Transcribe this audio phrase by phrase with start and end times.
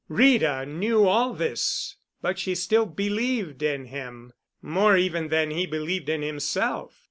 [0.09, 6.23] Rita knew all this, but she still believed in him—more even than he believed in
[6.23, 6.99] himself.